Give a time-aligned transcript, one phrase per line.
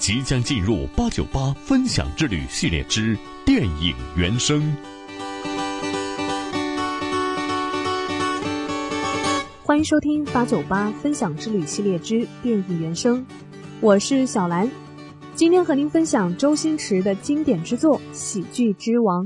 [0.00, 3.14] 即将进入八九八分享之旅系列之
[3.44, 4.74] 电影原声。
[9.62, 13.24] 欢迎收听八九八分享之旅系列之电影原声，
[13.82, 14.70] 我是小兰，
[15.34, 19.22] 今天和您分享周星驰的经典之作《喜剧之王》。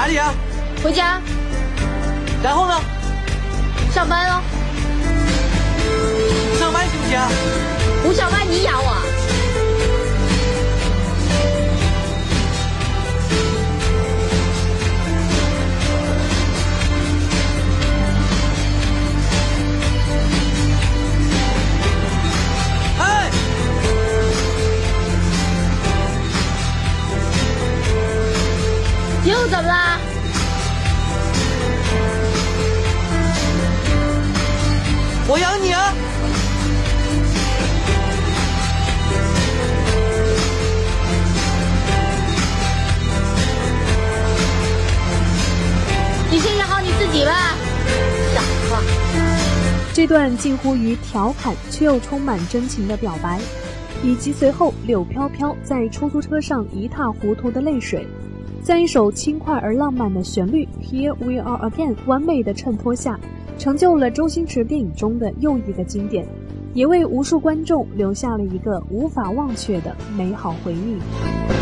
[0.00, 0.32] 哪里啊？
[0.82, 1.20] 回家。
[2.42, 2.74] 然后呢？
[3.92, 4.40] 上班哦。
[6.58, 7.20] 上班行不行？
[8.02, 8.96] 不上班你养我。
[35.32, 35.94] 我养你啊！
[46.32, 47.54] 你先养好你自己吧，
[48.34, 48.80] 傻瓜。
[49.94, 53.38] 这段近乎于调侃却又充满真情的表白，
[54.02, 58.04] 以及随后柳飘飘在出租车上一塌糊涂的泪水。
[58.62, 63.18] 在一首轻快而浪漫的旋律《Here We Are Again》完美的衬托下，
[63.58, 66.26] 成就了周星驰电影中的又一个经典，
[66.74, 71.59] 也为无数观众留下了一个无法忘却的美好回忆。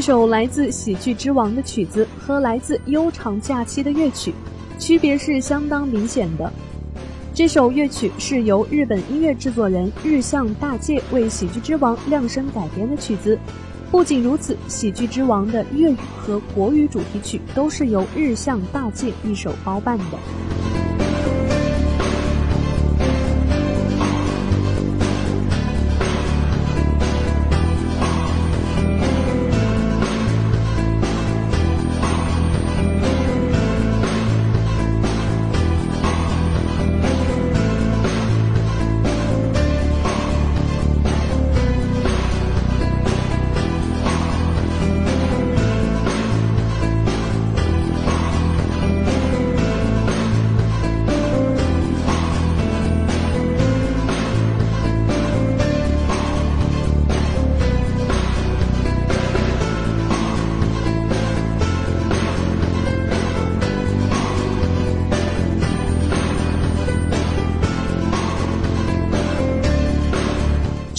[0.00, 4.32] 这首来自《喜剧之王》的曲子和来自《悠长假期》的乐曲，
[4.78, 6.50] 区别是相当明显的。
[7.34, 13.38] 这首乐曲是由日本音乐制作人日向大介为《喜剧之王》量身改编的曲子。
[13.90, 20.59] 不仅如此，《喜剧之王》的粤语和国语主题曲都是由日向大介一手包办的。